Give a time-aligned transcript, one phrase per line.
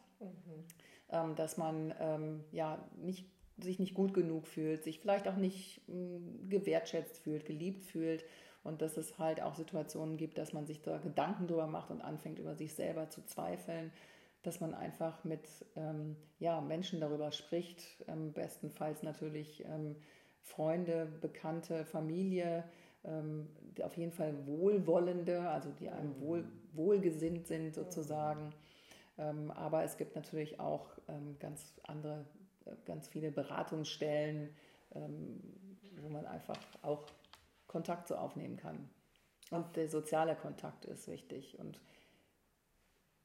[1.09, 3.25] ähm, dass man ähm, ja nicht,
[3.57, 8.23] sich nicht gut genug fühlt, sich vielleicht auch nicht mh, gewertschätzt fühlt, geliebt fühlt.
[8.63, 12.02] Und dass es halt auch Situationen gibt, dass man sich da Gedanken drüber macht und
[12.02, 13.91] anfängt über sich selber zu zweifeln,
[14.44, 19.97] dass man einfach mit ähm, ja, Menschen darüber spricht, ähm, bestenfalls natürlich ähm,
[20.41, 22.63] Freunde, Bekannte, Familie,
[23.03, 23.47] ähm,
[23.84, 28.52] auf jeden Fall Wohlwollende, also die einem wohl, wohlgesinnt sind sozusagen.
[29.17, 32.25] Ähm, aber es gibt natürlich auch ähm, ganz andere,
[32.66, 34.50] äh, ganz viele Beratungsstellen,
[34.96, 35.41] ähm,
[36.02, 37.06] wo man einfach auch
[37.68, 38.90] Kontakt so aufnehmen kann.
[39.52, 41.58] Und der soziale Kontakt ist wichtig.
[41.59, 41.79] Und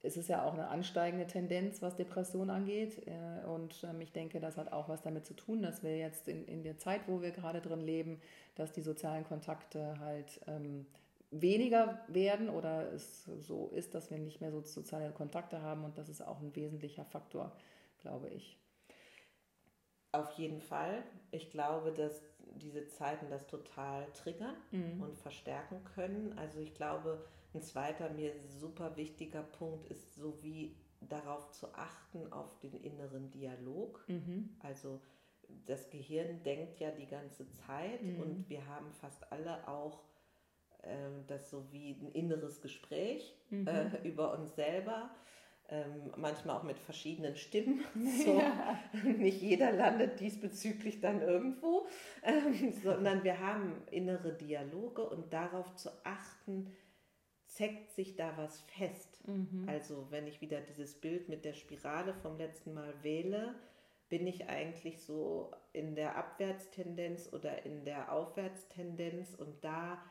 [0.05, 3.07] es ist ja auch eine ansteigende Tendenz, was Depression angeht.
[3.07, 6.29] Äh, Und ähm, ich denke, das hat auch was damit zu tun, dass wir jetzt
[6.29, 8.21] in, in der Zeit, wo wir gerade drin leben,
[8.55, 10.87] dass die sozialen Kontakte halt ähm,
[11.31, 15.85] weniger werden oder es so ist, dass wir nicht mehr so soziale Kontakte haben.
[15.85, 17.53] Und das ist auch ein wesentlicher Faktor,
[17.99, 18.57] glaube ich.
[20.13, 21.03] Auf jeden Fall.
[21.33, 22.23] Ich glaube, dass
[22.57, 24.55] diese Zeiten das total triggern
[25.01, 26.39] und verstärken können.
[26.39, 32.33] Also ich glaube, ein zweiter mir super wichtiger Punkt ist, so wie darauf zu achten,
[32.33, 34.05] auf den inneren Dialog.
[34.61, 35.01] Also
[35.67, 40.03] das Gehirn denkt ja die ganze Zeit und wir haben fast alle auch
[40.83, 43.35] ähm, das so wie ein inneres Gespräch
[43.67, 45.11] äh, über uns selber.
[45.71, 47.85] Ähm, manchmal auch mit verschiedenen Stimmen.
[48.25, 48.43] So,
[49.17, 51.87] Nicht jeder landet diesbezüglich dann irgendwo,
[52.23, 56.71] ähm, sondern wir haben innere Dialoge und darauf zu achten,
[57.55, 59.21] zeckt sich da was fest.
[59.69, 63.55] Also wenn ich wieder dieses Bild mit der Spirale vom letzten Mal wähle,
[64.09, 70.03] bin ich eigentlich so in der Abwärtstendenz oder in der Aufwärtstendenz und da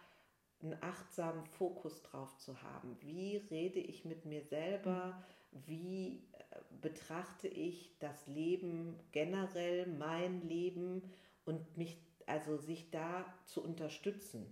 [0.61, 2.97] einen achtsamen Fokus drauf zu haben.
[3.01, 5.21] Wie rede ich mit mir selber?
[5.51, 11.03] Wie äh, betrachte ich das Leben generell, mein Leben
[11.45, 14.45] und mich, also sich da zu unterstützen?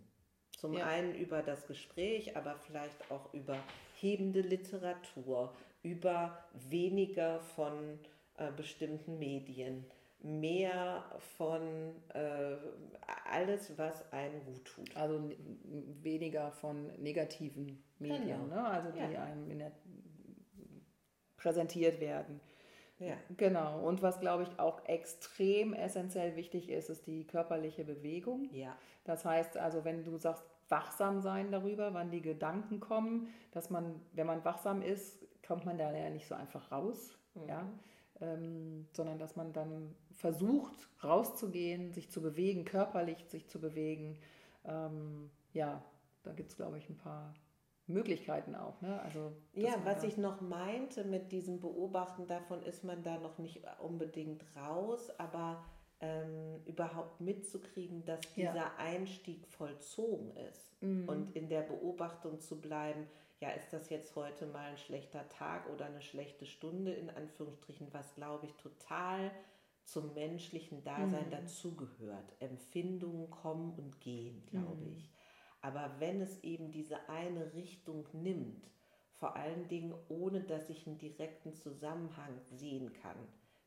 [0.61, 0.85] Zum Ja.
[0.85, 3.57] einen über das Gespräch, aber vielleicht auch über
[3.99, 5.51] hebende Literatur,
[5.81, 6.37] über
[6.69, 7.97] weniger von
[8.37, 9.83] äh, bestimmten Medien,
[10.19, 11.03] mehr
[11.35, 11.63] von
[12.13, 12.57] äh,
[13.27, 14.95] alles, was einem gut tut.
[14.95, 15.31] Also
[16.03, 18.61] weniger von negativen Medien, Genau.
[18.61, 18.63] ne?
[18.63, 19.23] also die Ja.
[19.23, 19.71] einem in der,
[21.37, 22.39] präsentiert werden.
[22.99, 23.17] Ja.
[23.35, 23.79] Genau.
[23.83, 28.47] Und was, glaube ich, auch extrem essentiell wichtig ist, ist die körperliche Bewegung.
[28.53, 28.77] Ja.
[29.05, 34.01] Das heißt also, wenn du sagst, wachsam sein darüber, wann die Gedanken kommen, dass man,
[34.13, 37.67] wenn man wachsam ist, kommt man da ja nicht so einfach raus, ja,
[38.21, 44.17] ähm, sondern dass man dann versucht, rauszugehen, sich zu bewegen, körperlich sich zu bewegen.
[44.63, 45.83] Ähm, ja,
[46.23, 47.33] da gibt es, glaube ich, ein paar
[47.87, 48.79] Möglichkeiten auch.
[48.81, 49.01] Ne?
[49.01, 53.61] Also, Ja, was ich noch meinte mit diesem Beobachten, davon ist man da noch nicht
[53.81, 55.63] unbedingt raus, aber
[56.01, 58.51] ähm, überhaupt mitzukriegen, dass Ja.
[58.51, 61.07] dieser Einstieg vollzogen ist Mhm.
[61.07, 63.07] und in der Beobachtung zu bleiben,
[63.39, 67.87] ja, ist das jetzt heute mal ein schlechter Tag oder eine schlechte Stunde in Anführungsstrichen,
[67.91, 69.31] was glaube ich total
[69.83, 71.31] zum menschlichen Dasein Mhm.
[71.31, 72.33] dazugehört.
[72.39, 74.91] Empfindungen kommen und gehen, glaube Mhm.
[74.91, 75.11] ich.
[75.61, 78.63] Aber wenn es eben diese eine Richtung nimmt,
[79.13, 83.17] vor allen Dingen ohne, dass ich einen direkten Zusammenhang sehen kann.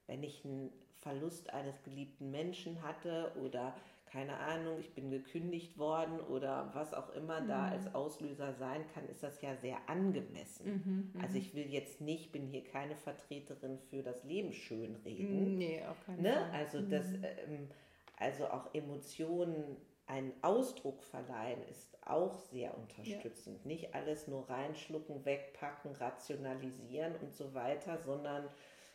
[0.07, 3.75] Wenn ich einen Verlust eines geliebten Menschen hatte oder
[4.15, 7.49] keine Ahnung, ich bin gekündigt worden oder was auch immer mhm.
[7.49, 10.67] da als Auslöser sein kann, ist das ja sehr angemessen.
[10.67, 15.59] Mhm, mhm, also ich will jetzt nicht, bin hier keine Vertreterin für das Leben schönreden.
[15.59, 16.33] Nee, auf keinen ne?
[16.33, 16.51] Fall.
[16.53, 16.91] Also mhm.
[16.91, 17.69] das, ähm,
[18.17, 23.59] also auch Emotionen einen Ausdruck verleihen, ist auch sehr unterstützend.
[23.65, 23.69] Ja.
[23.69, 28.45] Nicht alles nur reinschlucken, wegpacken, rationalisieren und so weiter, sondern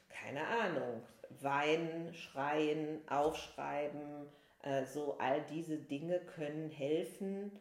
[0.10, 1.02] keine Ahnung,
[1.42, 4.28] weinen, schreien, aufschreiben,
[4.64, 7.52] äh, so all diese Dinge können helfen,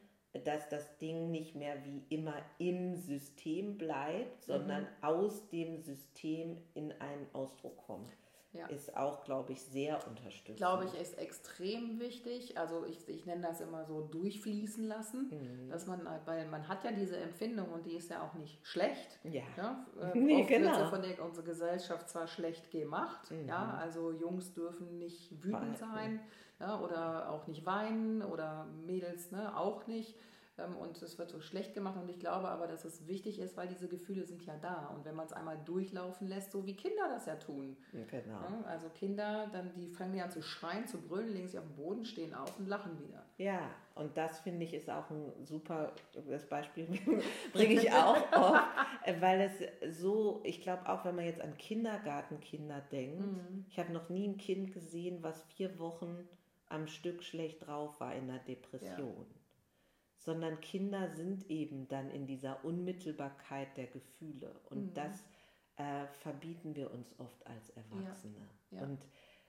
[0.44, 4.88] dass das Ding nicht mehr wie immer im System bleibt, sondern mhm.
[5.02, 8.16] aus dem System in einen Ausdruck kommt.
[8.52, 8.66] Ja.
[8.68, 10.56] Ist auch, glaube ich, sehr unterstützend.
[10.56, 12.56] Glaube ich, ist extrem wichtig.
[12.56, 15.68] Also ich, ich nenne das immer so durchfließen lassen, mhm.
[15.68, 19.18] dass man, weil man hat ja diese Empfindung und die ist ja auch nicht schlecht.
[19.24, 19.42] Ja.
[19.56, 19.86] ja?
[19.98, 20.70] Äh, nee, oft genau.
[20.70, 23.48] wird ja von der unsere Gesellschaft zwar schlecht gemacht, mhm.
[23.48, 26.20] ja, also Jungs dürfen nicht wütend sein
[26.60, 30.14] ja, oder auch nicht weinen oder Mädels ne, auch nicht.
[30.58, 33.56] Ähm, und es wird so schlecht gemacht und ich glaube aber, dass es wichtig ist,
[33.56, 36.74] weil diese Gefühle sind ja da und wenn man es einmal durchlaufen lässt, so wie
[36.74, 37.76] Kinder das ja tun.
[37.92, 38.40] Genau.
[38.40, 41.66] Ja, also Kinder, dann die fangen ja an zu schreien, zu brüllen, legen sich auf
[41.66, 43.24] den Boden, stehen auf und lachen wieder.
[43.36, 45.92] Ja, und das finde ich ist auch ein super,
[46.28, 46.86] das Beispiel
[47.52, 48.62] bringe ich auch oft,
[49.20, 53.64] weil es so, ich glaube auch, wenn man jetzt an Kindergartenkinder denkt, mhm.
[53.68, 56.28] ich habe noch nie ein Kind gesehen, was vier Wochen
[56.68, 59.26] am Stück schlecht drauf war in der Depression.
[59.28, 59.37] Ja.
[60.28, 64.54] Sondern Kinder sind eben dann in dieser Unmittelbarkeit der Gefühle.
[64.68, 64.94] Und mhm.
[64.94, 65.24] das
[65.76, 68.36] äh, verbieten wir uns oft als Erwachsene.
[68.70, 68.78] Ja.
[68.78, 68.84] Ja.
[68.84, 68.98] Und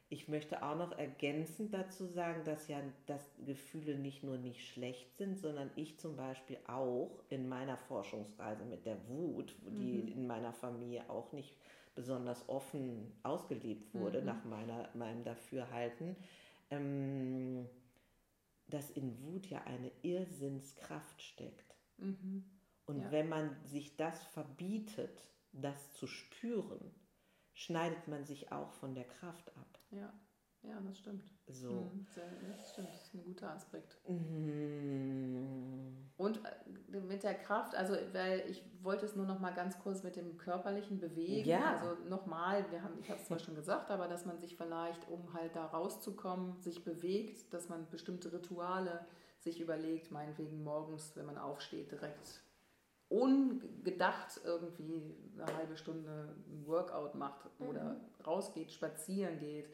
[0.08, 5.18] ich möchte auch noch ergänzend dazu sagen, dass ja dass Gefühle nicht nur nicht schlecht
[5.18, 10.08] sind, sondern ich zum Beispiel auch in meiner Forschungsreise mit der Wut, die mhm.
[10.08, 11.54] in meiner Familie auch nicht
[11.94, 14.28] besonders offen ausgelebt wurde, mhm.
[14.28, 16.16] nach meiner, meinem Dafürhalten,
[16.72, 17.68] ähm,
[18.69, 21.75] dass in Wut ja eine Irrsinnskraft steckt.
[21.98, 22.50] Mhm.
[22.86, 23.12] Und ja.
[23.12, 26.94] wenn man sich das verbietet, das zu spüren,
[27.54, 29.80] schneidet man sich auch von der Kraft ab.
[29.92, 30.13] Ja.
[30.63, 31.23] Ja, das stimmt.
[31.47, 31.71] So.
[31.71, 32.06] Mhm,
[32.57, 33.97] das stimmt, das ist ein guter Aspekt.
[34.07, 36.09] Mhm.
[36.17, 40.03] Und äh, mit der Kraft, also weil ich wollte es nur noch mal ganz kurz
[40.03, 41.47] mit dem körperlichen bewegen.
[41.47, 41.77] Ja.
[41.77, 45.09] Also nochmal, wir haben, ich habe es zwar schon gesagt, aber dass man sich vielleicht,
[45.09, 49.06] um halt da rauszukommen, sich bewegt, dass man bestimmte Rituale
[49.39, 52.44] sich überlegt, meinetwegen morgens, wenn man aufsteht, direkt
[53.07, 58.23] ungedacht irgendwie eine halbe Stunde ein Workout macht oder mhm.
[58.23, 59.67] rausgeht, spazieren geht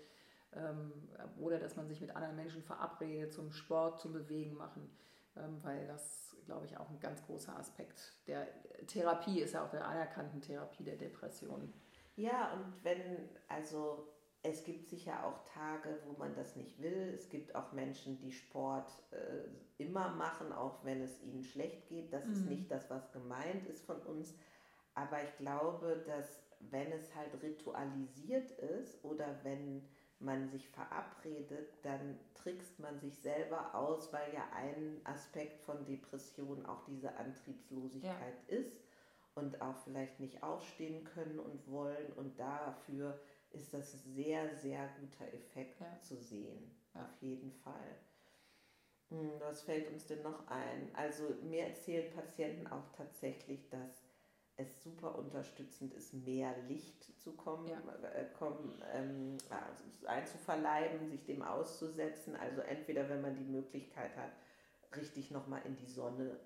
[1.39, 4.89] oder dass man sich mit anderen Menschen verabredet zum Sport, zum Bewegen machen,
[5.35, 8.47] ähm, weil das, glaube ich, auch ein ganz großer Aspekt der
[8.87, 11.73] Therapie ist, ja auch der anerkannten Therapie der Depression.
[12.15, 14.07] Ja, und wenn, also
[14.43, 17.11] es gibt sicher auch Tage, wo man das nicht will.
[17.15, 22.13] Es gibt auch Menschen, die Sport äh, immer machen, auch wenn es ihnen schlecht geht.
[22.13, 22.33] Das mhm.
[22.33, 24.35] ist nicht das, was gemeint ist von uns.
[24.93, 29.87] Aber ich glaube, dass wenn es halt ritualisiert ist oder wenn
[30.19, 36.65] man sich verabredet, dann trickst man sich selber aus, weil ja ein Aspekt von Depression
[36.65, 38.57] auch diese Antriebslosigkeit ja.
[38.57, 38.81] ist
[39.35, 42.11] und auch vielleicht nicht aufstehen können und wollen.
[42.13, 43.19] Und dafür
[43.51, 45.99] ist das sehr, sehr guter Effekt ja.
[46.01, 46.71] zu sehen.
[46.93, 47.01] Ja.
[47.01, 47.97] Auf jeden Fall.
[49.09, 50.89] Hm, was fällt uns denn noch ein?
[50.93, 54.04] Also mir erzählen Patienten auch tatsächlich, dass
[54.57, 57.77] es super unterstützend ist, mehr Licht zu kommen, ja.
[58.13, 62.35] äh, kommen, ähm, also einzuverleiben, sich dem auszusetzen.
[62.35, 64.31] Also entweder, wenn man die Möglichkeit hat,
[64.95, 66.39] richtig nochmal in die Sonne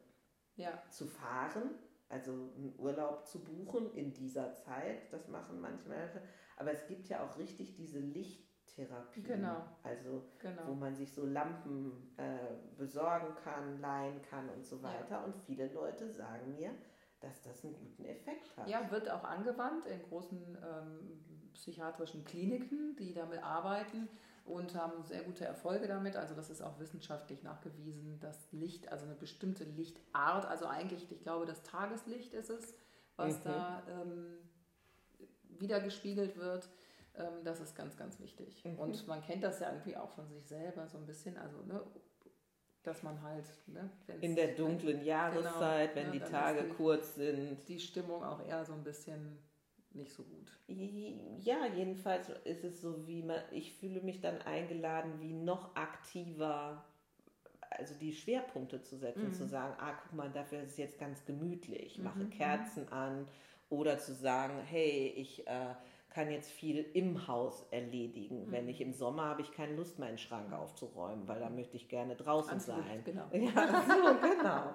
[0.55, 0.81] ja.
[0.89, 1.75] zu fahren,
[2.09, 6.09] also einen Urlaub zu buchen in dieser Zeit, das machen manchmal.
[6.57, 9.63] Aber es gibt ja auch richtig diese Lichttherapie, genau.
[9.83, 10.67] also genau.
[10.67, 15.17] wo man sich so Lampen äh, besorgen kann, leihen kann und so weiter.
[15.17, 15.23] Ja.
[15.23, 16.71] Und viele Leute sagen mir,
[17.19, 18.67] dass das einen guten Effekt hat.
[18.67, 24.07] Ja, wird auch angewandt in großen ähm, psychiatrischen Kliniken, die damit arbeiten
[24.45, 26.15] und haben sehr gute Erfolge damit.
[26.15, 31.21] Also das ist auch wissenschaftlich nachgewiesen, dass Licht, also eine bestimmte Lichtart, also eigentlich, ich
[31.21, 32.73] glaube, das Tageslicht ist es,
[33.15, 33.43] was mhm.
[33.43, 34.37] da ähm,
[35.59, 36.69] wiedergespiegelt wird.
[37.15, 38.63] Ähm, das ist ganz, ganz wichtig.
[38.63, 38.79] Mhm.
[38.79, 41.37] Und man kennt das ja irgendwie auch von sich selber so ein bisschen.
[41.37, 41.83] Also ne,
[42.89, 43.45] dass man halt.
[43.67, 43.89] Ne,
[44.21, 47.57] in der dunklen Jahreszeit, genau, wenn ja, die Tage die, kurz sind.
[47.67, 49.37] Die Stimmung auch eher so ein bisschen
[49.91, 50.51] nicht so gut.
[51.39, 56.85] Ja, jedenfalls ist es so, wie man, ich fühle mich dann eingeladen, wie noch aktiver
[57.71, 59.33] also die Schwerpunkte zu setzen, mhm.
[59.33, 62.29] zu sagen, ah, guck mal, dafür ist es jetzt ganz gemütlich, ich mache mhm.
[62.31, 63.27] Kerzen an
[63.69, 65.75] oder zu sagen, hey, ich äh,
[66.09, 68.47] kann jetzt viel im Haus erledigen.
[68.47, 68.51] Mhm.
[68.51, 71.87] Wenn ich im Sommer habe ich keine Lust, meinen Schrank aufzuräumen, weil da möchte ich
[71.87, 73.03] gerne draußen Anzug, sein.
[73.03, 73.25] Genau.
[73.33, 74.73] Ja, so, genau.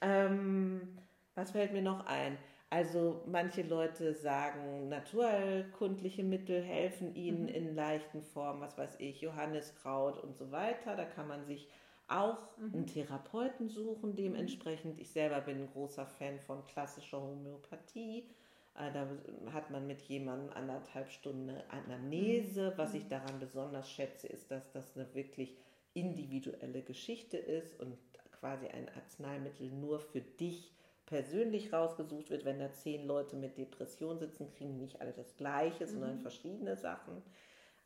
[0.00, 0.98] ähm,
[1.34, 2.36] was fällt mir noch ein?
[2.70, 7.48] Also manche Leute sagen, naturkundliche Mittel helfen ihnen mhm.
[7.48, 10.96] in leichten Formen, was weiß ich, Johanniskraut und so weiter.
[10.96, 11.68] Da kann man sich
[12.08, 12.74] auch mhm.
[12.74, 15.00] einen Therapeuten suchen dementsprechend.
[15.00, 18.28] Ich selber bin ein großer Fan von klassischer Homöopathie.
[18.76, 19.06] Äh, da
[19.52, 22.70] hat man mit jemandem anderthalb Stunden Anamnese.
[22.70, 22.78] Mhm.
[22.78, 25.56] Was ich daran besonders schätze, ist, dass das eine wirklich
[25.92, 27.96] individuelle Geschichte ist und
[28.32, 30.72] quasi ein Arzneimittel nur für dich
[31.06, 35.84] persönlich rausgesucht wird, wenn da zehn Leute mit Depression sitzen, kriegen nicht alle das Gleiche,
[35.84, 35.90] mhm.
[35.90, 37.22] sondern verschiedene Sachen.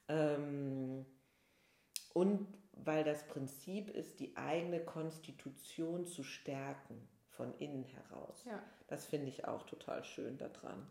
[0.09, 1.04] Ähm,
[2.14, 8.45] und weil das Prinzip ist, die eigene Konstitution zu stärken von innen heraus.
[8.45, 8.62] Ja.
[8.88, 10.87] Das finde ich auch total schön daran.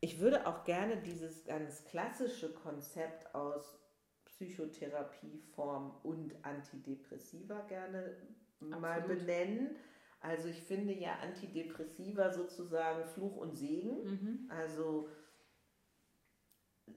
[0.00, 3.78] Ich würde auch gerne dieses ganz klassische Konzept aus
[4.26, 8.14] Psychotherapieform und Antidepressiva gerne
[8.60, 8.80] Absolut.
[8.80, 9.76] mal benennen
[10.20, 14.04] also ich finde ja Antidepressiva sozusagen Fluch und Segen.
[14.04, 14.46] Mhm.
[14.48, 15.08] Also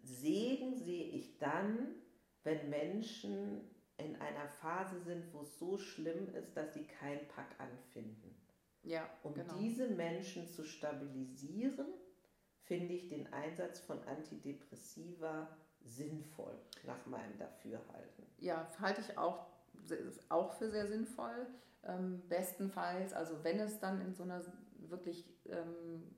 [0.03, 1.95] Segen sehe ich dann,
[2.43, 3.61] wenn Menschen
[3.97, 8.30] in einer Phase sind, wo es so schlimm ist, dass sie keinen Pack anfinden.
[8.83, 9.53] Ja, um genau.
[9.55, 11.87] diese Menschen zu stabilisieren,
[12.63, 15.47] finde ich den Einsatz von Antidepressiva
[15.83, 18.25] sinnvoll, nach meinem Dafürhalten.
[18.37, 19.47] Ja, halte ich auch,
[20.29, 21.47] auch für sehr sinnvoll.
[21.83, 24.43] Ähm, bestenfalls, also wenn es dann in so einer
[24.77, 26.15] wirklich ähm,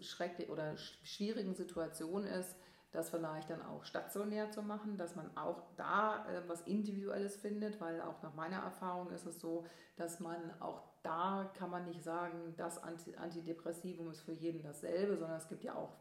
[0.00, 2.56] schrecklich oder schwierigen Situation ist,
[2.90, 7.80] das vielleicht dann auch stationär zu machen, dass man auch da äh, was Individuelles findet,
[7.80, 12.02] weil auch nach meiner Erfahrung ist es so, dass man auch da kann man nicht
[12.02, 15.96] sagen, das Antidepressivum ist für jeden dasselbe, sondern es gibt ja auch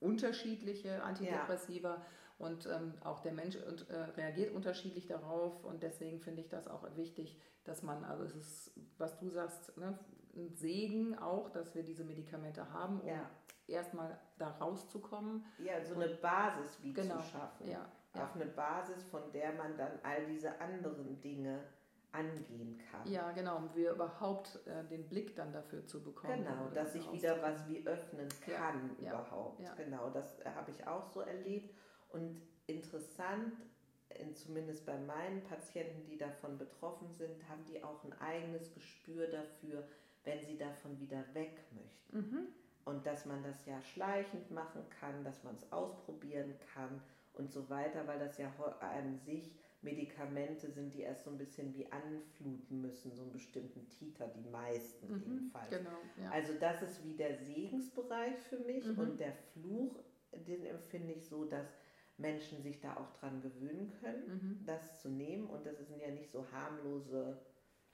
[0.00, 1.96] unterschiedliche Antidepressiva.
[1.96, 2.06] Ja.
[2.38, 6.84] Und ähm, auch der Mensch äh, reagiert unterschiedlich darauf und deswegen finde ich das auch
[6.96, 9.98] wichtig, dass man, also es ist, was du sagst, ne,
[10.34, 13.28] ein Segen auch, dass wir diese Medikamente haben, um ja.
[13.66, 15.44] erstmal da rauszukommen.
[15.58, 17.68] Ja, so eine Basis wie genau, zu schaffen.
[17.68, 18.24] Ja, ja.
[18.24, 21.62] Auf eine Basis, von der man dann all diese anderen Dinge
[22.12, 23.06] angehen kann.
[23.10, 26.44] Ja, genau, um wir überhaupt äh, den Blick dann dafür zu bekommen.
[26.44, 29.60] Genau, dass ich wieder was wie öffnen kann ja, überhaupt.
[29.60, 31.74] Ja, genau, das habe ich auch so erlebt.
[32.08, 33.54] Und interessant,
[34.18, 39.28] in, zumindest bei meinen Patienten, die davon betroffen sind, haben die auch ein eigenes Gespür
[39.28, 39.86] dafür,
[40.24, 42.16] wenn sie davon wieder weg möchten.
[42.16, 42.48] Mhm.
[42.84, 47.00] Und dass man das ja schleichend machen kann, dass man es ausprobieren kann
[47.34, 51.74] und so weiter, weil das ja an sich Medikamente sind, die erst so ein bisschen
[51.74, 55.70] wie anfluten müssen, so einen bestimmten Titer, die meisten mhm, jedenfalls.
[55.70, 56.30] Genau, ja.
[56.30, 58.98] Also das ist wie der Segensbereich für mich mhm.
[58.98, 59.98] und der Fluch,
[60.32, 61.66] den empfinde ich so, dass
[62.18, 64.66] Menschen sich da auch dran gewöhnen können, mhm.
[64.66, 65.46] das zu nehmen.
[65.48, 67.38] Und das sind ja nicht so harmlose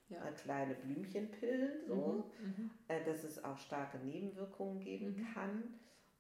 [0.09, 0.27] ja.
[0.27, 2.47] äh, kleine Blümchenpillen, so, mhm.
[2.47, 2.71] mhm.
[2.89, 5.35] äh, dass es auch starke Nebenwirkungen geben mhm.
[5.35, 5.63] kann.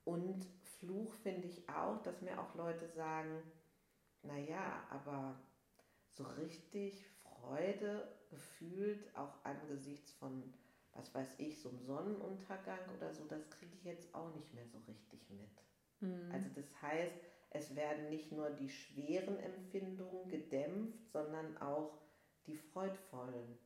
[0.04, 3.42] Und Fluch finde ich auch, dass mir auch Leute sagen,
[4.22, 5.36] naja, aber
[6.16, 10.42] so richtig Freude gefühlt, auch angesichts von,
[10.92, 14.66] was weiß ich, so einem Sonnenuntergang oder so, das kriege ich jetzt auch nicht mehr
[14.66, 15.50] so richtig mit.
[16.00, 16.32] Mhm.
[16.32, 17.14] Also das heißt,
[17.50, 21.98] es werden nicht nur die schweren Empfindungen gedämpft, sondern auch
[22.46, 23.56] die freudvollen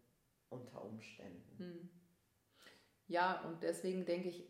[0.48, 1.58] unter Umständen.
[1.58, 1.90] Hm.
[3.06, 4.49] Ja, und deswegen denke ich,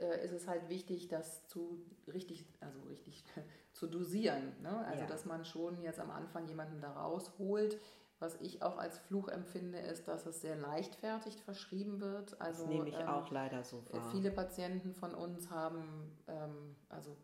[0.00, 3.24] äh, ist es halt wichtig, das zu richtig, also richtig
[3.72, 4.52] zu dosieren.
[4.62, 4.84] Ne?
[4.86, 5.06] Also ja.
[5.06, 7.78] dass man schon jetzt am Anfang jemanden da rausholt,
[8.18, 12.38] was ich auch als Fluch empfinde, ist, dass es sehr leichtfertig verschrieben wird.
[12.38, 14.10] Also, das nehme ich ähm, auch leider so wahr.
[14.12, 17.16] Viele Patienten von uns haben, ähm, also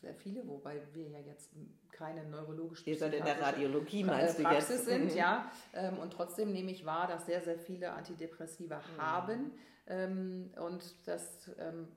[0.00, 1.50] sehr viele, wobei wir ja jetzt
[1.90, 4.86] keine neurologische Ihr seid in der Radiologie, meinst du Praxis jetzt?
[4.86, 5.16] sind, mhm.
[5.16, 5.52] ja.
[5.74, 9.02] Ähm, und trotzdem nehme ich wahr, dass sehr, sehr viele Antidepressiva mhm.
[9.02, 9.52] haben.
[9.86, 11.88] Ähm, und das ähm,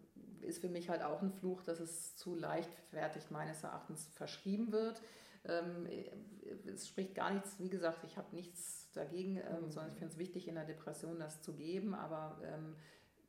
[0.43, 5.01] ist für mich halt auch ein Fluch, dass es zu leichtfertig meines Erachtens verschrieben wird.
[5.45, 5.87] Ähm,
[6.65, 9.71] es spricht gar nichts, wie gesagt, ich habe nichts dagegen, ähm, mhm.
[9.71, 12.75] sondern ich finde es wichtig, in der Depression das zu geben, aber ähm,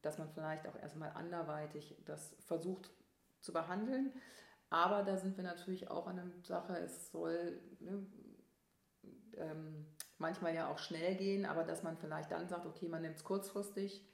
[0.03, 2.91] dass man vielleicht auch erstmal anderweitig das versucht
[3.41, 4.13] zu behandeln.
[4.71, 8.07] Aber da sind wir natürlich auch an der Sache, es soll ne,
[10.19, 13.25] manchmal ja auch schnell gehen, aber dass man vielleicht dann sagt, okay, man nimmt es
[13.25, 14.05] kurzfristig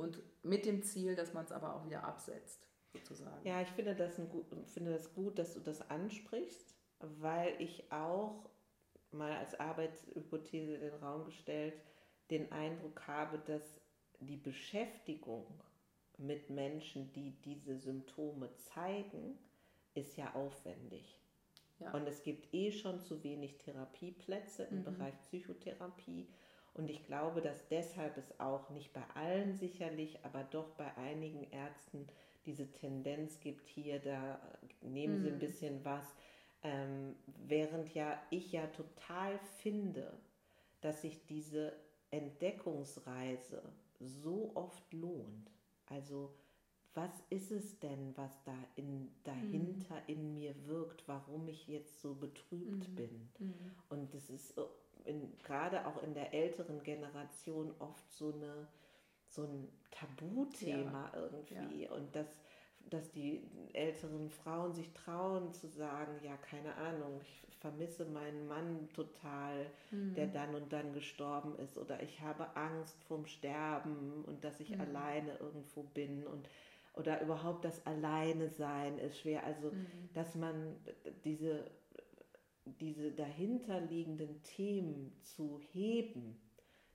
[0.00, 3.46] und mit dem Ziel, dass man es aber auch wieder absetzt, sozusagen.
[3.46, 4.28] Ja, ich finde das, ein,
[4.66, 8.48] finde das gut, dass du das ansprichst weil ich auch
[9.10, 11.74] mal als Arbeitshypothese in den Raum gestellt,
[12.30, 13.80] den Eindruck habe, dass
[14.20, 15.46] die Beschäftigung
[16.18, 19.38] mit Menschen, die diese Symptome zeigen,
[19.94, 21.18] ist ja aufwendig.
[21.80, 21.92] Ja.
[21.92, 24.84] Und es gibt eh schon zu wenig Therapieplätze im mhm.
[24.84, 26.28] Bereich Psychotherapie.
[26.74, 31.50] Und ich glaube, dass deshalb es auch nicht bei allen sicherlich, aber doch bei einigen
[31.50, 32.06] Ärzten
[32.46, 34.40] diese Tendenz gibt, hier, da
[34.80, 35.22] nehmen mhm.
[35.22, 35.40] sie ein mhm.
[35.40, 36.06] bisschen was.
[36.62, 40.12] Ähm, während ja ich ja total finde,
[40.80, 41.72] dass sich diese
[42.10, 43.62] Entdeckungsreise
[43.98, 45.50] so oft lohnt.
[45.86, 46.34] Also
[46.94, 50.08] was ist es denn, was da in, dahinter mhm.
[50.08, 52.94] in mir wirkt, warum ich jetzt so betrübt mhm.
[52.94, 53.28] bin?
[53.38, 53.54] Mhm.
[53.88, 54.58] Und das ist
[55.04, 58.68] in, gerade auch in der älteren Generation oft so, eine,
[59.28, 61.20] so ein Tabuthema ja.
[61.20, 61.84] irgendwie.
[61.84, 61.92] Ja.
[61.92, 62.26] Und das,
[62.88, 63.42] dass die
[63.72, 70.14] älteren Frauen sich trauen zu sagen, ja, keine Ahnung, ich vermisse meinen Mann total, mhm.
[70.14, 74.70] der dann und dann gestorben ist, oder ich habe Angst vorm Sterben und dass ich
[74.70, 74.80] mhm.
[74.80, 76.48] alleine irgendwo bin und
[76.94, 79.44] oder überhaupt das Alleine sein ist schwer.
[79.44, 79.86] Also, mhm.
[80.14, 80.76] dass man
[81.24, 81.64] diese,
[82.64, 86.40] diese dahinterliegenden Themen zu heben,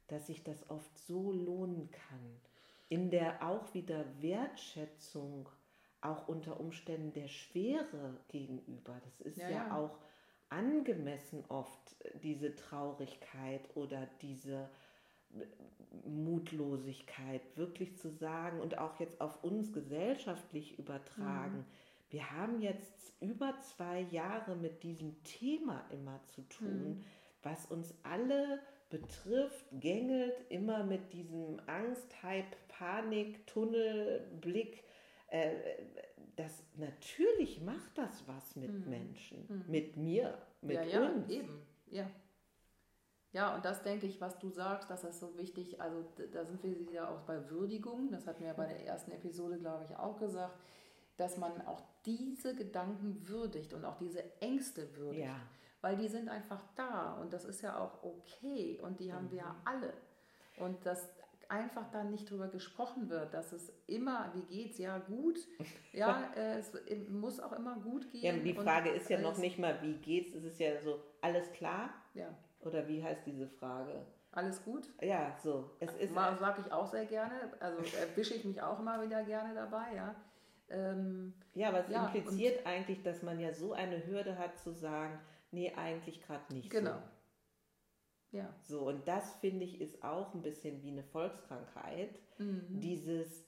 [0.08, 2.42] dass sich das oft so lohnen kann.
[2.90, 5.50] In der auch wieder Wertschätzung,
[6.02, 9.02] auch unter Umständen der Schwere gegenüber.
[9.04, 9.78] Das ist ja, ja, ja.
[9.78, 9.98] auch
[10.50, 14.70] angemessen oft, diese Traurigkeit oder diese
[16.06, 21.58] Mutlosigkeit wirklich zu sagen und auch jetzt auf uns gesellschaftlich übertragen.
[21.58, 21.66] Mhm.
[22.10, 27.04] Wir haben jetzt über zwei Jahre mit diesem Thema immer zu tun, mhm.
[27.42, 28.60] was uns alle
[28.90, 34.84] betrifft, gängelt immer mit diesem Angst, Hype, Panik, Tunnelblick.
[35.28, 35.54] Äh,
[36.36, 38.90] das natürlich macht das was mit mhm.
[38.90, 39.72] Menschen, mhm.
[39.72, 41.30] mit mir, mit ja, ja, uns.
[41.30, 42.10] Eben, ja.
[43.32, 45.82] Ja, und das denke ich, was du sagst, das ist so wichtig.
[45.82, 48.10] Also da sind wir wieder auch bei Würdigung.
[48.10, 50.58] Das hatten wir ja bei der ersten Episode, glaube ich, auch gesagt,
[51.18, 55.26] dass man auch diese Gedanken würdigt und auch diese Ängste würdigt.
[55.26, 55.40] Ja.
[55.82, 59.32] Weil die sind einfach da und das ist ja auch okay und die haben mhm.
[59.32, 59.94] wir ja alle.
[60.58, 61.10] Und dass
[61.50, 65.38] einfach dann nicht drüber gesprochen wird, dass es immer, wie geht's, ja gut,
[65.94, 66.72] ja, äh, es
[67.10, 68.24] muss auch immer gut gehen.
[68.24, 71.52] Ja, die Frage ist ja noch nicht mal, wie geht's, es ist ja so, alles
[71.52, 71.90] klar?
[72.14, 72.30] Ja.
[72.62, 74.06] Oder wie heißt diese Frage?
[74.32, 74.90] Alles gut?
[75.02, 75.72] Ja, so.
[75.80, 77.54] Es ist Mal sage ich auch sehr gerne.
[77.60, 80.14] Also erwische ich mich auch immer wieder gerne dabei, ja.
[80.70, 84.74] Ähm, ja, aber es ja, impliziert eigentlich, dass man ja so eine Hürde hat zu
[84.74, 85.20] sagen,
[85.52, 86.94] nee, eigentlich gerade nicht genau.
[88.32, 88.38] so.
[88.38, 88.54] Ja.
[88.64, 92.20] So, und das finde ich ist auch ein bisschen wie eine Volkskrankheit.
[92.38, 92.80] Mhm.
[92.82, 93.46] Dieses,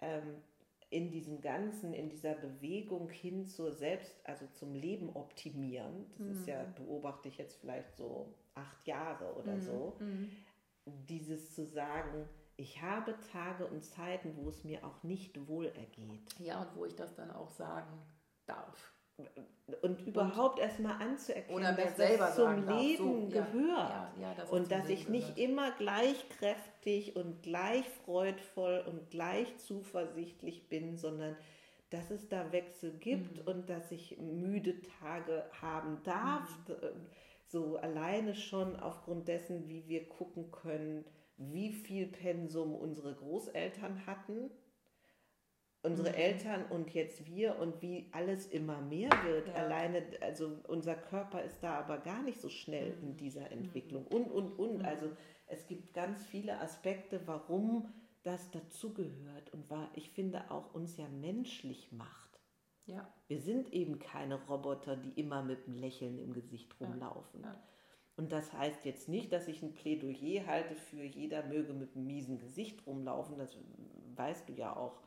[0.00, 0.42] ähm,
[0.90, 6.32] in diesem Ganzen, in dieser Bewegung hin zur Selbst, also zum Leben optimieren, das mhm.
[6.32, 6.74] ist ja, mhm.
[6.74, 9.60] beobachte ich jetzt vielleicht so acht Jahre oder mhm.
[9.60, 10.30] so, mhm.
[10.86, 16.38] dieses zu sagen, ich habe Tage und Zeiten, wo es mir auch nicht wohl ergeht.
[16.38, 18.02] Ja, und wo ich das dann auch sagen
[18.44, 18.92] darf
[19.82, 24.88] und überhaupt erstmal anzuerkennen, dass das zum Leben so, gehört ja, ja, ja, und dass
[24.88, 25.50] ich nicht gehört.
[25.50, 31.36] immer gleich kräftig und gleich freudvoll und gleich zuversichtlich bin, sondern
[31.90, 33.52] dass es da Wechsel gibt mhm.
[33.52, 36.48] und dass ich müde Tage haben darf.
[36.68, 36.74] Mhm.
[37.46, 41.04] So alleine schon aufgrund dessen, wie wir gucken können,
[41.38, 44.50] wie viel Pensum unsere Großeltern hatten
[45.82, 46.14] unsere mhm.
[46.14, 49.48] Eltern und jetzt wir und wie alles immer mehr wird.
[49.48, 49.54] Ja.
[49.54, 53.08] Alleine, also unser Körper ist da aber gar nicht so schnell mhm.
[53.08, 54.06] in dieser Entwicklung.
[54.06, 54.78] Und, und, und.
[54.78, 54.84] Mhm.
[54.84, 55.10] Also
[55.46, 61.08] es gibt ganz viele Aspekte, warum das dazugehört und war, ich finde auch uns ja
[61.08, 62.40] menschlich macht.
[62.86, 63.12] Ja.
[63.28, 67.42] Wir sind eben keine Roboter, die immer mit einem Lächeln im Gesicht rumlaufen.
[67.42, 67.52] Ja.
[67.52, 67.62] Ja.
[68.18, 72.08] Und das heißt jetzt nicht, dass ich ein Plädoyer halte für jeder möge mit einem
[72.08, 73.38] miesen Gesicht rumlaufen.
[73.38, 73.56] Das
[74.16, 75.00] weißt du ja auch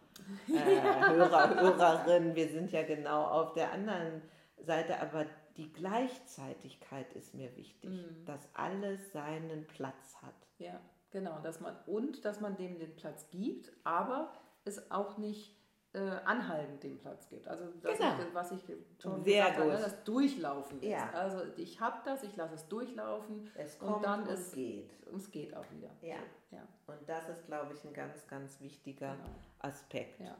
[0.47, 0.53] äh,
[1.11, 2.35] Hörer, Hörerin.
[2.35, 4.21] Wir sind ja genau auf der anderen
[4.57, 5.25] Seite, aber
[5.57, 8.25] die Gleichzeitigkeit ist mir wichtig, mhm.
[8.25, 10.47] dass alles seinen Platz hat.
[10.57, 10.79] Ja,
[11.11, 14.31] genau, dass man und dass man dem den Platz gibt, aber
[14.63, 15.60] es auch nicht
[15.93, 17.47] äh, anhaltend den Platz gibt.
[17.47, 18.13] Also das genau.
[18.19, 18.61] ich, was ich
[19.01, 21.05] schon Sehr gesagt habe, das Durchlaufen ja.
[21.05, 21.15] ist.
[21.15, 24.91] Also ich habe das, ich lasse es durchlaufen es kommt und dann und es geht.
[25.13, 25.89] Es geht auch wieder.
[26.01, 26.15] Ja.
[26.51, 26.65] ja.
[26.87, 29.29] Und das ist, glaube ich, ein ganz, ganz wichtiger genau.
[29.59, 30.21] Aspekt.
[30.21, 30.37] Ja.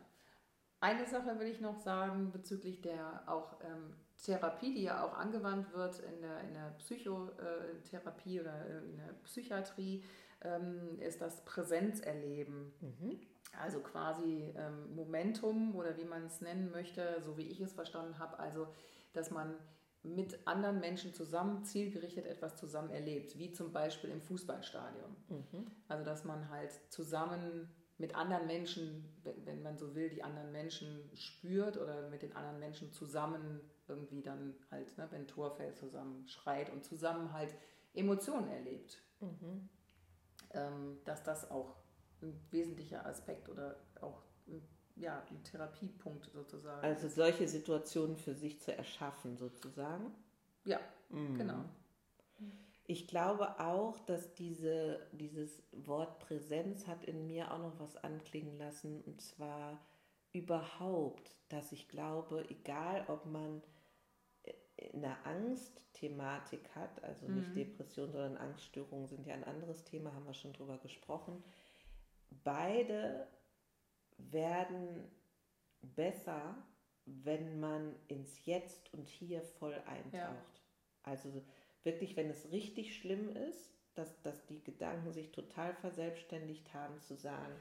[0.79, 5.73] Eine Sache will ich noch sagen bezüglich der auch ähm, Therapie, die ja auch angewandt
[5.73, 10.03] wird in der, in der Psychotherapie oder in der Psychiatrie,
[10.43, 12.73] ähm, ist das Präsenzerleben.
[12.79, 13.19] Mhm.
[13.59, 18.17] Also quasi ähm, Momentum oder wie man es nennen möchte, so wie ich es verstanden
[18.17, 18.39] habe.
[18.39, 18.67] Also,
[19.13, 19.55] dass man
[20.03, 25.15] mit anderen Menschen zusammen zielgerichtet etwas zusammen erlebt, wie zum Beispiel im Fußballstadion.
[25.29, 25.67] Mhm.
[25.87, 29.05] Also dass man halt zusammen mit anderen Menschen,
[29.45, 34.23] wenn man so will, die anderen Menschen spürt oder mit den anderen Menschen zusammen irgendwie
[34.23, 37.53] dann halt, ne, wenn Tor fällt, zusammen schreit und zusammen halt
[37.93, 38.97] Emotionen erlebt.
[39.19, 39.69] Mhm.
[40.53, 41.75] Ähm, dass das auch
[42.21, 44.61] ein wesentlicher Aspekt oder auch ein,
[44.95, 46.83] ja, ein Therapiepunkt sozusagen.
[46.83, 50.11] Also solche Situationen für sich zu erschaffen sozusagen.
[50.65, 50.79] Ja,
[51.09, 51.37] mhm.
[51.37, 51.65] genau.
[52.85, 58.57] Ich glaube auch, dass diese, dieses Wort Präsenz hat in mir auch noch was anklingen
[58.57, 59.01] lassen.
[59.01, 59.79] Und zwar
[60.33, 63.61] überhaupt, dass ich glaube, egal ob man
[64.93, 67.55] eine Angstthematik hat, also nicht mhm.
[67.55, 71.43] Depression, sondern Angststörungen sind ja ein anderes Thema, haben wir schon drüber gesprochen.
[72.43, 73.27] Beide
[74.17, 75.09] werden
[75.81, 76.55] besser,
[77.05, 80.13] wenn man ins Jetzt und Hier voll eintaucht.
[80.13, 80.35] Ja.
[81.03, 81.29] Also
[81.83, 87.15] wirklich, wenn es richtig schlimm ist, dass, dass die Gedanken sich total verselbstständigt haben, zu
[87.15, 87.53] sagen,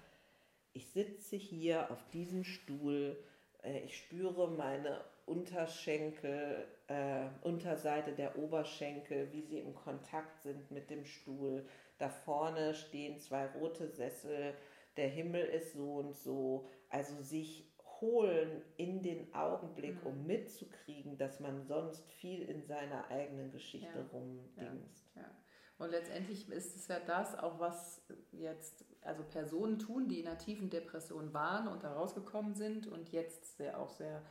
[0.73, 3.19] ich sitze hier auf diesem Stuhl,
[3.63, 10.91] äh, ich spüre meine Unterschenkel, äh, Unterseite der Oberschenkel, wie sie im Kontakt sind mit
[10.91, 11.67] dem Stuhl.
[12.01, 14.55] Da vorne stehen zwei rote Sessel,
[14.97, 16.67] der Himmel ist so und so.
[16.89, 20.07] Also sich holen in den Augenblick, mhm.
[20.07, 24.07] um mitzukriegen, dass man sonst viel in seiner eigenen Geschichte ja.
[24.13, 25.15] rumdingst.
[25.15, 25.23] Ja.
[25.23, 25.31] ja.
[25.77, 30.39] Und letztendlich ist es ja das, auch was jetzt also Personen tun, die in einer
[30.39, 34.23] tiefen Depression waren und da rausgekommen sind und jetzt sehr, auch sehr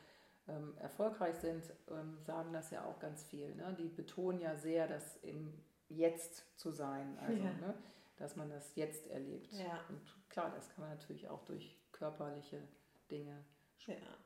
[0.47, 3.53] ähm, erfolgreich sind, ähm, sagen das ja auch ganz viel.
[3.55, 3.75] Ne?
[3.79, 5.53] Die betonen ja sehr, das im
[5.89, 7.51] Jetzt zu sein, also ja.
[7.53, 7.73] ne?
[8.17, 9.51] dass man das jetzt erlebt.
[9.53, 9.83] Ja.
[9.89, 12.61] Und klar, das kann man natürlich auch durch körperliche
[13.09, 13.43] Dinge
[13.87, 14.17] ja.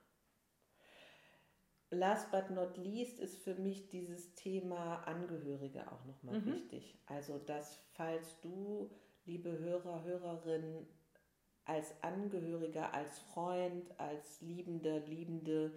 [1.89, 6.53] Last but not least ist für mich dieses Thema Angehörige auch nochmal mhm.
[6.53, 6.97] wichtig.
[7.05, 8.89] Also, dass falls du,
[9.25, 10.87] liebe Hörer, Hörerin,
[11.65, 15.71] als Angehöriger, als Freund, als Liebende, Liebende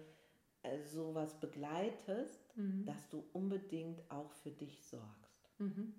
[0.63, 2.83] äh, sowas begleitest, mhm.
[2.85, 5.26] dass du unbedingt auch für dich sorgst.
[5.57, 5.93] Mhm.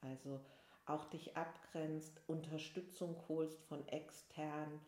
[0.00, 0.40] Also
[0.86, 4.80] auch dich abgrenzt, Unterstützung holst von extern,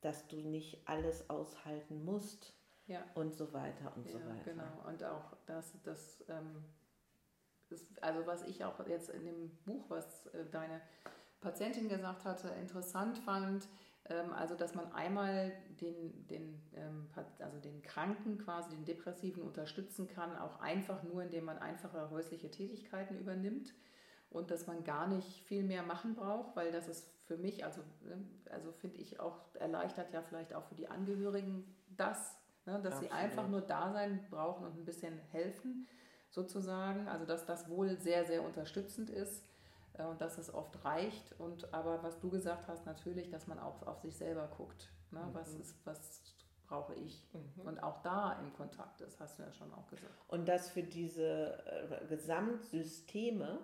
[0.00, 2.54] dass du nicht alles aushalten musst
[2.86, 3.04] ja.
[3.14, 4.44] und so weiter und ja, so weiter.
[4.44, 6.64] Genau, und auch das, das, ähm,
[7.68, 10.80] das, also was ich auch jetzt in dem Buch, was äh, deine
[11.40, 13.68] Patientin gesagt hatte, interessant fand,
[14.10, 20.36] also dass man einmal den, den, ähm, also den Kranken quasi, den Depressiven unterstützen kann,
[20.36, 23.74] auch einfach nur, indem man einfache häusliche Tätigkeiten übernimmt
[24.30, 27.82] und dass man gar nicht viel mehr machen braucht, weil das ist für mich, also,
[28.02, 31.64] ne, also finde ich auch erleichtert ja vielleicht auch für die Angehörigen
[31.96, 33.02] das, ne, dass Absolut.
[33.02, 35.86] sie einfach nur da sein brauchen und ein bisschen helfen
[36.30, 37.08] sozusagen.
[37.08, 39.47] Also dass das wohl sehr, sehr unterstützend ist
[40.06, 41.38] und dass es oft reicht.
[41.40, 44.92] Und aber was du gesagt hast, natürlich, dass man auch auf sich selber guckt.
[45.10, 45.34] Ne, mhm.
[45.34, 46.22] Was ist, was
[46.66, 47.26] brauche ich.
[47.32, 47.66] Mhm.
[47.66, 50.12] Und auch da im Kontakt ist, hast du ja schon auch gesagt.
[50.28, 53.60] Und dass für diese äh, Gesamtsysteme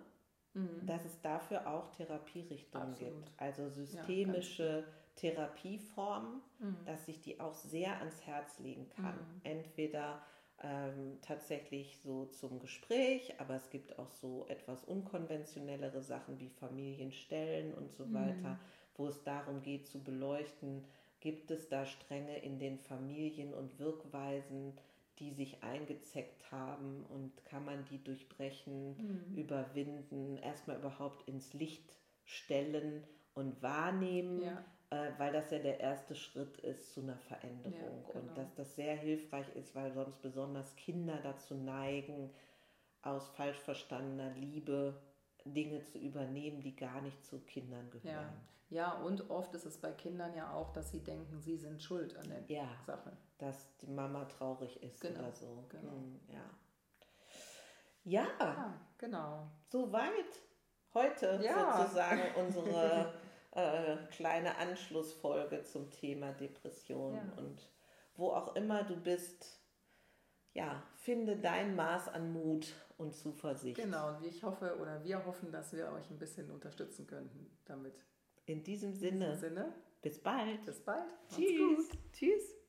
[0.55, 0.87] mhm.
[0.87, 3.27] dass es dafür auch Therapierichtungen Absolut.
[3.27, 3.41] gibt.
[3.41, 4.85] Also systemische ja,
[5.17, 6.85] Therapieformen, mhm.
[6.87, 9.15] dass ich die auch sehr ans Herz legen kann.
[9.15, 9.41] Mhm.
[9.43, 10.23] Entweder
[10.63, 17.75] ähm, tatsächlich so zum Gespräch, aber es gibt auch so etwas unkonventionellere Sachen wie Familienstellen
[17.75, 18.15] und so mhm.
[18.15, 18.61] weiter,
[18.97, 20.85] wo es darum geht zu beleuchten,
[21.21, 24.75] gibt es da Stränge in den Familien und Wirkweisen,
[25.19, 29.37] die sich eingezeckt haben und kann man die durchbrechen, mhm.
[29.37, 34.65] überwinden, erstmal überhaupt ins Licht stellen und wahrnehmen, ja.
[34.95, 38.21] Äh, weil das ja der erste Schritt ist zu einer Veränderung ja, genau.
[38.21, 42.31] und dass das sehr hilfreich ist, weil sonst besonders Kinder dazu neigen,
[43.03, 44.95] aus falsch verstandener Liebe
[45.45, 48.33] Dinge zu übernehmen, die gar nicht zu Kindern gehören.
[48.71, 48.93] Ja.
[48.93, 52.17] ja, und oft ist es bei Kindern ja auch, dass sie denken, sie sind schuld
[52.17, 53.13] an der ja, Sache.
[53.37, 55.65] Dass die Mama traurig ist genau, oder so.
[55.69, 55.93] Genau.
[55.93, 56.51] Hm, ja.
[58.05, 59.51] Ja, ja, genau.
[59.69, 60.41] Soweit
[60.95, 63.13] heute sozusagen unsere
[63.55, 67.15] äh, kleine Anschlussfolge zum Thema Depression.
[67.15, 67.33] Ja.
[67.37, 67.71] Und
[68.17, 69.61] wo auch immer du bist,
[70.53, 73.77] ja, finde dein Maß an Mut und Zuversicht.
[73.77, 77.95] Genau, und ich hoffe oder wir hoffen, dass wir euch ein bisschen unterstützen könnten damit.
[78.47, 79.27] In diesem Sinne.
[79.27, 79.75] In diesem Sinne.
[80.03, 80.65] Bis bald.
[80.65, 81.11] Bis bald.
[81.29, 81.89] Tschüss.
[82.13, 82.64] Tschüss.